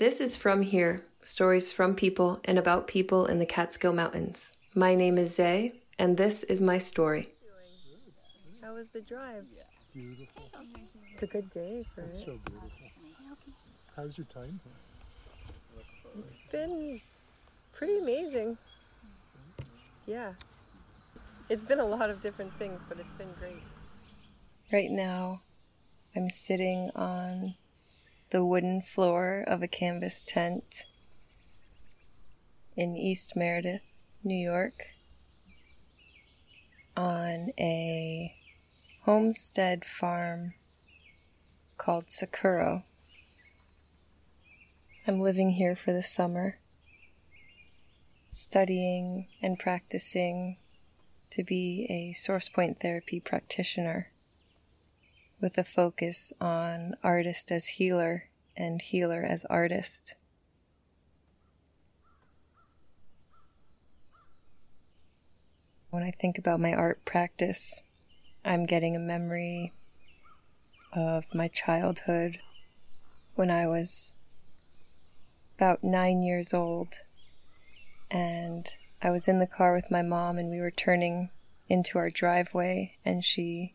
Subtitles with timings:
[0.00, 4.54] This is From Here stories from people and about people in the Catskill Mountains.
[4.74, 7.28] My name is Zay, and this is my story.
[8.62, 9.44] How was the drive?
[9.92, 10.50] Beautiful.
[11.12, 12.24] It's a good day for It's it.
[12.24, 12.70] so beautiful.
[13.94, 14.58] How's your time?
[16.20, 16.98] It's been
[17.74, 18.56] pretty amazing.
[20.06, 20.32] Yeah.
[21.50, 23.62] It's been a lot of different things, but it's been great.
[24.72, 25.42] Right now,
[26.16, 27.54] I'm sitting on
[28.30, 30.84] the wooden floor of a canvas tent
[32.76, 33.82] in East Meredith,
[34.22, 34.86] New York,
[36.96, 38.36] on a
[39.02, 40.54] homestead farm
[41.76, 42.84] called Succurro.
[45.08, 46.58] I'm living here for the summer,
[48.28, 50.56] studying and practicing
[51.30, 54.09] to be a SourcePoint therapy practitioner
[55.40, 58.24] with a focus on artist as healer
[58.56, 60.16] and healer as artist.
[65.90, 67.80] When I think about my art practice,
[68.44, 69.72] I'm getting a memory
[70.92, 72.38] of my childhood
[73.34, 74.14] when I was
[75.56, 76.94] about nine years old.
[78.10, 78.68] And
[79.02, 81.30] I was in the car with my mom, and we were turning
[81.68, 83.74] into our driveway, and she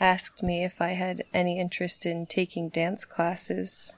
[0.00, 3.96] asked me if I had any interest in taking dance classes,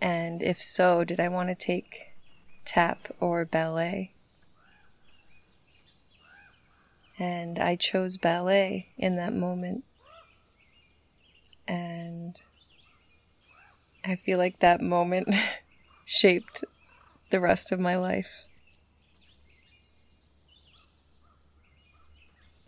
[0.00, 2.14] and if so, did I want to take
[2.68, 4.10] tap or ballet.
[7.18, 9.84] And I chose ballet in that moment.
[11.66, 12.40] And
[14.04, 15.34] I feel like that moment
[16.04, 16.62] shaped
[17.30, 18.44] the rest of my life.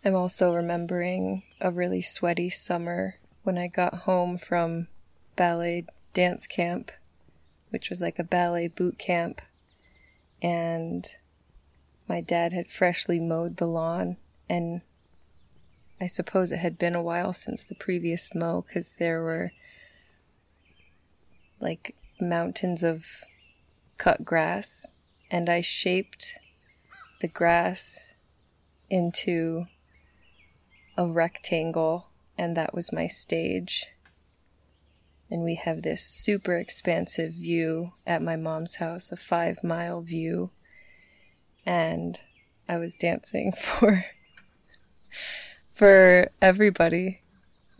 [0.02, 4.88] I'm also remembering a really sweaty summer when I got home from
[5.36, 5.84] ballet
[6.14, 6.90] dance camp,
[7.68, 9.42] which was like a ballet boot camp,
[10.40, 11.06] and
[12.08, 14.16] my dad had freshly mowed the lawn,
[14.48, 14.80] and
[16.00, 19.52] I suppose it had been a while since the previous mow because there were
[21.60, 23.22] like mountains of
[23.98, 24.86] cut grass,
[25.30, 26.38] and I shaped
[27.20, 28.14] the grass
[28.88, 29.66] into
[31.00, 33.86] a rectangle, and that was my stage.
[35.30, 40.50] And we have this super expansive view at my mom's house, a five mile view.
[41.64, 42.20] And
[42.68, 44.04] I was dancing for
[45.72, 47.22] for everybody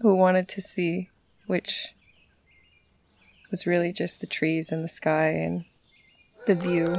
[0.01, 1.11] who wanted to see,
[1.47, 1.89] which
[3.51, 5.67] was really just the trees and the sky and
[6.47, 6.95] the view.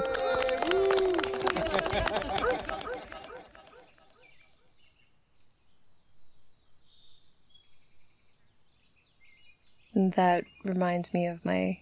[10.12, 11.80] And that reminds me of my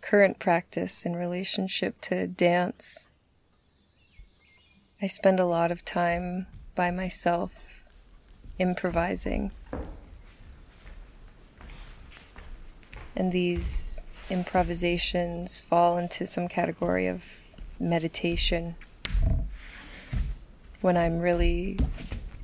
[0.00, 3.06] current practice in relationship to dance.
[5.00, 7.84] I spend a lot of time by myself
[8.58, 9.52] improvising.
[13.14, 17.24] And these improvisations fall into some category of
[17.78, 18.74] meditation.
[20.80, 21.78] When I'm really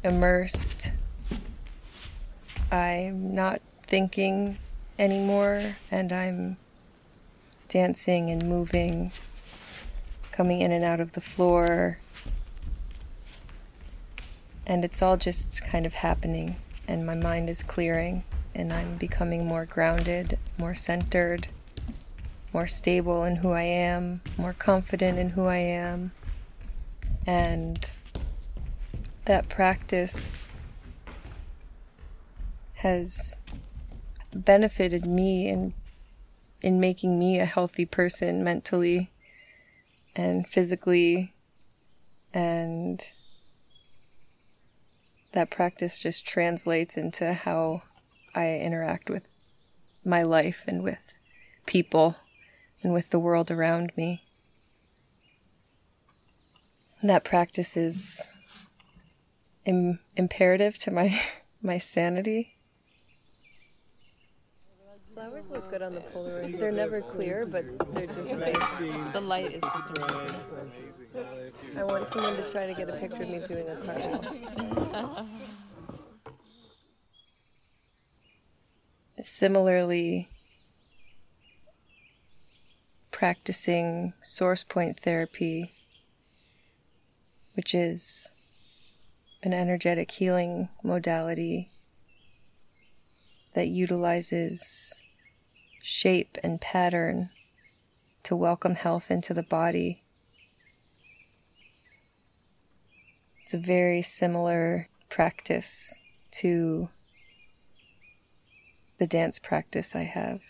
[0.05, 0.93] immersed,
[2.71, 4.59] I'm not thinking
[4.99, 6.57] anymore and I'm
[7.69, 9.13] dancing and moving,
[10.33, 11.99] coming in and out of the floor.
[14.67, 16.57] And it's all just kind of happening,
[16.89, 18.25] and my mind is clearing,
[18.55, 21.49] and I'm becoming more grounded, more centered,
[22.53, 26.13] more stable in who I am, more confident in who I am.
[27.27, 27.89] And
[29.27, 30.49] that practice
[32.75, 33.37] has
[34.45, 35.75] benefited me in
[36.63, 39.11] in making me a healthy person mentally
[40.15, 41.35] and physically
[42.33, 43.13] and
[45.33, 47.83] that practice just translates into how
[48.35, 49.29] I interact with
[50.05, 51.15] my life and with
[51.67, 52.17] people
[52.83, 54.25] and with the world around me.
[57.01, 58.31] And that practice is
[59.67, 61.21] Im- imperative to my
[61.63, 62.56] my sanity
[65.15, 66.59] Flowers look good on the Polaroid.
[66.59, 67.65] They're never clear, but
[67.95, 69.13] they're just nice.
[69.13, 70.41] The light is just amazing.
[71.77, 75.27] I want someone to try to get a picture of me doing a cartwheel.
[79.23, 80.29] Similarly,
[83.11, 85.73] practicing SourcePoint therapy,
[87.55, 88.31] which is
[89.43, 91.71] an energetic healing modality
[93.57, 95.03] that utilizes
[95.83, 97.31] shape and pattern
[98.23, 100.03] to welcome health into the body.
[103.43, 105.95] It's a very similar practice
[106.33, 106.91] to
[108.99, 110.43] the dance practice I have.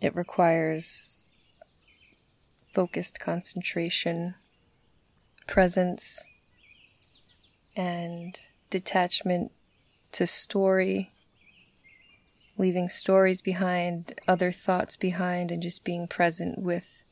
[0.00, 1.26] It requires
[2.72, 4.36] focused concentration,
[5.48, 6.24] presence,
[7.74, 8.38] and
[8.70, 9.50] detachment
[10.12, 11.12] to story,
[12.58, 17.04] leaving stories behind, other thoughts behind, and just being present with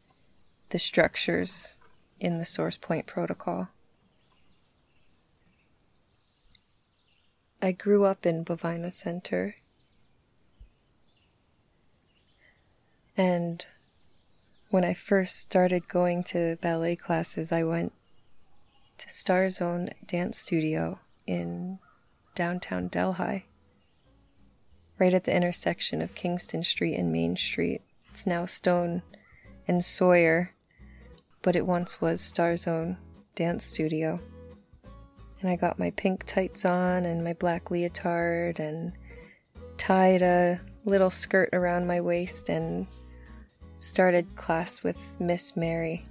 [0.70, 1.76] the structures
[2.20, 3.68] in the SourcePoint protocol.
[7.60, 9.56] I grew up in Bovina Center.
[13.16, 13.66] And
[14.70, 17.92] when I first started going to ballet classes, I went
[18.98, 21.78] to Star Zone Dance Studio in
[22.38, 23.46] downtown Delhi,
[24.98, 27.82] right at the intersection of Kingston Street and Main Street.
[28.10, 29.02] It's now Stone
[29.66, 30.54] and Sawyer,
[31.42, 32.96] but it once was Starzone
[33.34, 34.20] Dance Studio
[35.40, 38.92] and I got my pink tights on and my black leotard and
[39.76, 42.86] tied a little skirt around my waist and
[43.78, 46.04] started class with Miss Mary.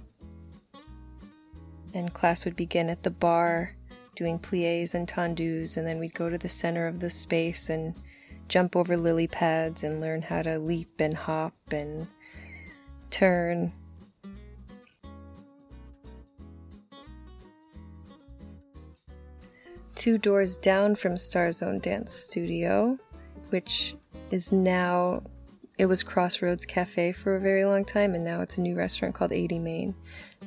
[1.92, 3.74] And class would begin at the bar
[4.18, 7.94] doing plies and tendus, and then we'd go to the center of the space and
[8.48, 12.08] jump over lily pads and learn how to leap and hop and
[13.10, 13.72] turn.
[19.94, 22.96] Two doors down from Star Zone Dance Studio,
[23.50, 23.94] which
[24.32, 25.22] is now
[25.78, 29.14] it was Crossroads Cafe for a very long time, and now it's a new restaurant
[29.14, 29.94] called 80 Main.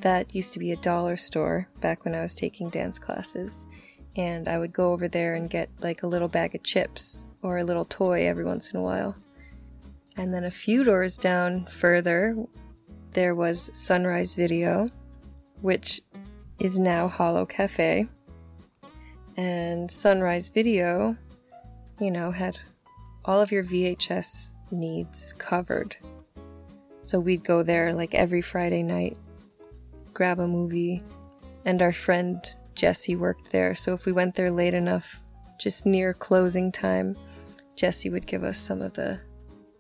[0.01, 3.66] That used to be a dollar store back when I was taking dance classes.
[4.18, 7.60] And I would go over there and get like a little bag of chips or
[7.60, 9.16] a little toy every once in a while.
[10.18, 12.36] And then a few doors down further,
[13.13, 14.89] there was Sunrise Video,
[15.62, 16.01] which
[16.60, 18.10] is now Hollow Cafe
[19.38, 21.16] and Sunrise Video,
[22.01, 22.60] you know, had
[23.24, 25.95] all of your VHS needs covered.
[27.01, 29.18] So we'd go there like every Friday night,
[30.13, 31.01] grab a movie,
[31.65, 32.39] and our friend
[32.75, 33.75] Jesse worked there.
[33.75, 35.21] So if we went there late enough,
[35.59, 37.15] just near closing time,
[37.75, 39.21] Jesse would give us some of the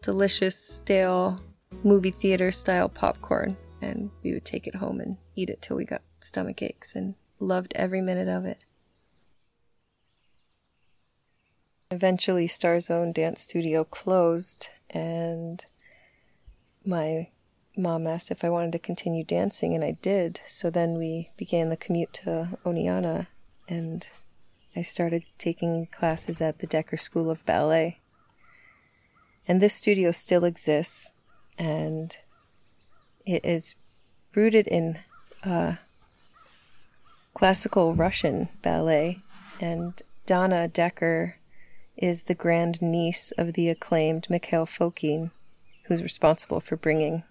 [0.01, 1.39] delicious, stale
[1.83, 5.85] movie theater style popcorn, and we would take it home and eat it till we
[5.85, 8.63] got stomach aches and loved every minute of it.
[11.89, 15.65] Eventually, Star Zone Dance Studio closed, and
[16.85, 17.29] my
[17.77, 20.41] mom asked if I wanted to continue dancing, and I did.
[20.45, 23.27] So then we began the commute to Oneonta,
[23.67, 24.07] and
[24.75, 27.99] I started taking classes at the Decker School of Ballet.
[29.47, 31.11] And this studio still exists,
[31.57, 32.15] and
[33.25, 33.75] it is
[34.35, 34.99] rooted in
[35.43, 35.75] uh,
[37.33, 39.19] classical Russian ballet.
[39.59, 41.35] And Donna Decker
[41.97, 45.31] is the grand niece of the acclaimed Mikhail Fokine,
[45.83, 47.23] who's responsible for bringing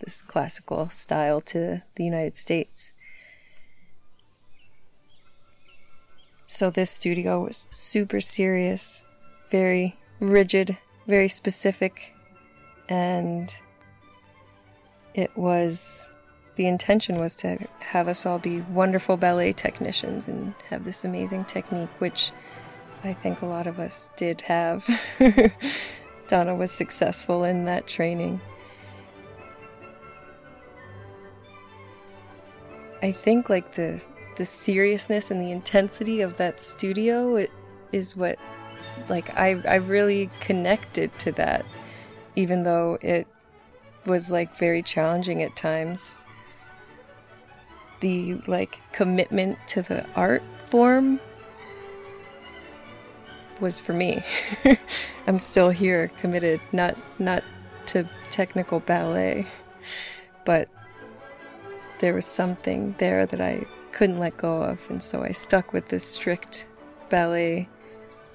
[0.00, 2.92] this classical style to the United States.
[6.46, 9.04] So, this studio was super serious,
[9.50, 12.14] very rigid, very specific,
[12.88, 13.54] and
[15.14, 16.10] it was
[16.56, 21.44] the intention was to have us all be wonderful ballet technicians and have this amazing
[21.44, 22.32] technique, which
[23.04, 24.88] I think a lot of us did have.
[26.28, 28.40] Donna was successful in that training.
[33.02, 34.04] I think like the
[34.36, 37.50] the seriousness and the intensity of that studio it,
[37.92, 38.38] is what
[39.08, 41.64] like I I really connected to that
[42.34, 43.26] even though it
[44.06, 46.16] was like very challenging at times.
[48.00, 51.20] The like commitment to the art form
[53.60, 54.22] was for me.
[55.26, 57.42] I'm still here, committed, not not
[57.86, 59.46] to technical ballet,
[60.44, 60.68] but
[62.00, 65.88] there was something there that I couldn't let go of, and so I stuck with
[65.88, 66.66] this strict
[67.08, 67.68] ballet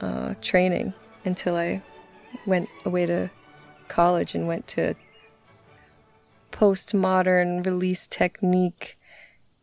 [0.01, 1.81] uh, training until I
[2.45, 3.31] went away to
[3.87, 4.95] college and went to
[6.51, 8.97] postmodern release technique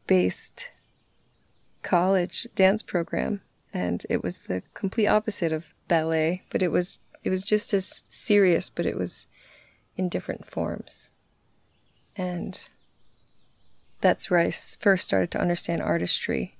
[0.07, 0.73] based
[1.83, 3.41] college dance program
[3.73, 8.03] and it was the complete opposite of ballet, but it was it was just as
[8.09, 9.27] serious, but it was
[9.97, 11.13] in different forms.
[12.17, 12.61] And
[14.01, 16.55] that's where I first started to understand artistry.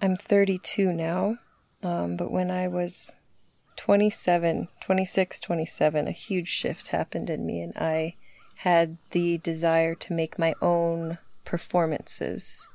[0.00, 1.38] I'm 32 now,
[1.82, 3.12] um, but when I was
[3.76, 8.16] 27, 26, 27, a huge shift happened in me, and I
[8.56, 12.68] had the desire to make my own performances.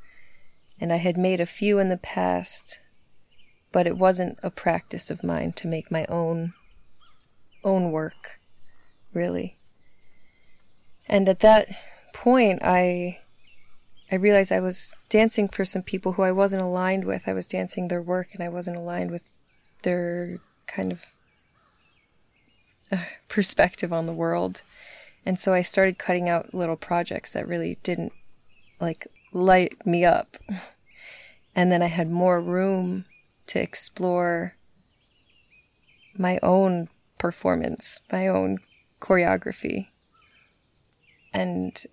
[0.79, 2.79] And I had made a few in the past,
[3.71, 6.53] but it wasn't a practice of mine to make my own
[7.63, 8.39] own work,
[9.13, 9.55] really.
[11.07, 11.69] And at that
[12.13, 13.19] point, I
[14.11, 17.27] I realized I was dancing for some people who I wasn't aligned with.
[17.27, 19.37] I was dancing their work, and I wasn't aligned with
[19.83, 21.05] their kind of
[22.91, 24.61] uh, perspective on the world.
[25.25, 28.13] And so I started cutting out little projects that really didn't
[28.79, 30.37] like light me up.
[31.55, 33.05] And then I had more room
[33.47, 34.55] to explore
[36.15, 38.59] my own performance, my own
[39.01, 39.87] choreography.
[41.33, 41.83] And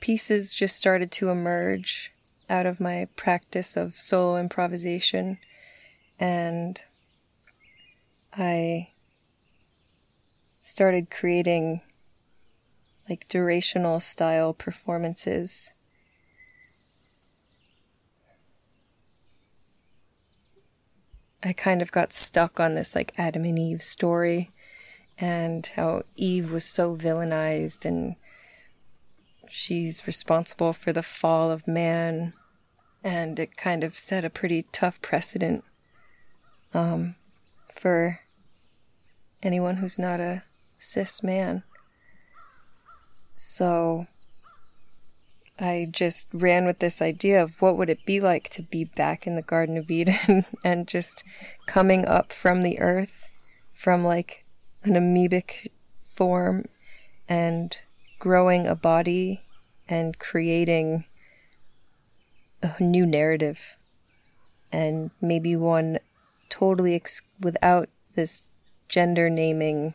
[0.00, 2.12] pieces just started to emerge
[2.48, 5.38] out of my practice of solo improvisation.
[6.18, 6.80] And
[8.36, 8.88] I
[10.60, 11.80] started creating
[13.08, 15.72] like durational style performances.
[21.42, 24.50] I kind of got stuck on this like Adam and Eve story
[25.18, 28.16] and how Eve was so villainized and
[29.48, 32.32] she's responsible for the fall of man
[33.04, 35.62] and it kind of set a pretty tough precedent
[36.72, 37.14] um,
[37.70, 38.20] for
[39.42, 40.42] anyone who's not a
[40.78, 41.62] cis man.
[43.36, 44.06] So
[45.58, 49.26] I just ran with this idea of what would it be like to be back
[49.26, 51.22] in the Garden of Eden and just
[51.66, 53.30] coming up from the earth
[53.72, 54.44] from like
[54.82, 55.68] an amoebic
[56.00, 56.64] form
[57.28, 57.78] and
[58.18, 59.42] growing a body
[59.88, 61.04] and creating
[62.62, 63.76] a new narrative
[64.72, 65.98] and maybe one
[66.48, 68.42] totally ex- without this
[68.88, 69.94] gender naming.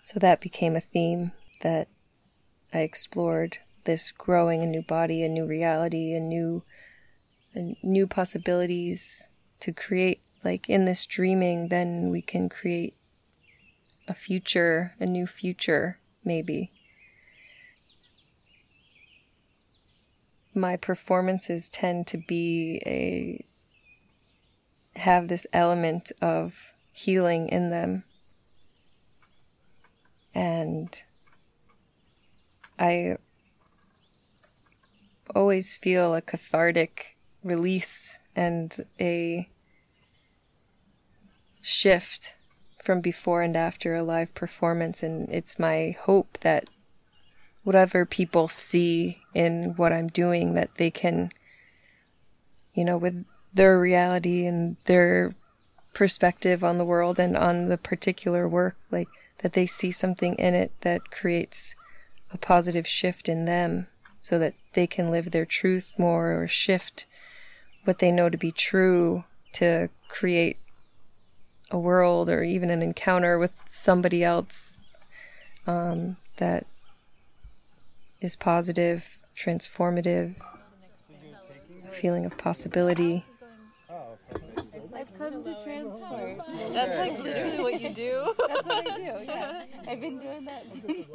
[0.00, 1.88] So that became a theme that
[2.76, 3.56] I explored
[3.86, 6.62] this growing a new body, a new reality, a new
[7.54, 9.30] a new possibilities
[9.60, 12.94] to create like in this dreaming then we can create
[14.06, 16.70] a future, a new future maybe.
[20.54, 23.46] My performances tend to be a
[25.00, 28.04] have this element of healing in them.
[30.34, 31.02] And
[32.78, 33.16] I
[35.34, 39.48] always feel a cathartic release and a
[41.60, 42.34] shift
[42.82, 45.02] from before and after a live performance.
[45.02, 46.68] And it's my hope that
[47.64, 51.32] whatever people see in what I'm doing, that they can,
[52.72, 55.34] you know, with their reality and their
[55.94, 60.54] perspective on the world and on the particular work, like that they see something in
[60.54, 61.74] it that creates
[62.32, 63.86] a positive shift in them
[64.20, 67.06] so that they can live their truth more or shift
[67.84, 70.58] what they know to be true to create
[71.70, 74.82] a world or even an encounter with somebody else
[75.66, 76.66] um, that
[78.20, 80.34] is positive, transformative,
[81.84, 83.24] a feeling of possibility.
[84.94, 86.40] I've come to transport.
[86.76, 88.34] That's like literally what you do.
[88.48, 89.64] That's what I do, yeah.
[89.88, 91.06] I've been doing that since.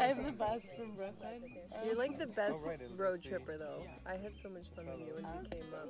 [0.00, 1.42] I'm the boss from Brooklyn.
[1.84, 2.54] You're like the best
[2.96, 3.82] road tripper, though.
[4.06, 5.88] I had so much fun with you when you came up.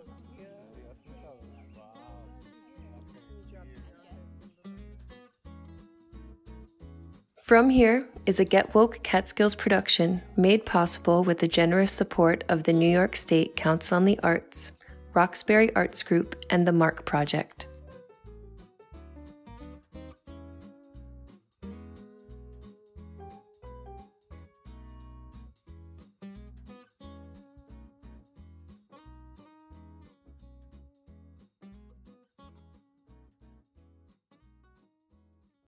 [7.43, 12.63] From Here is a Get Woke Catskills production made possible with the generous support of
[12.63, 14.73] the New York State Council on the Arts,
[15.13, 17.67] Roxbury Arts Group, and the Mark Project.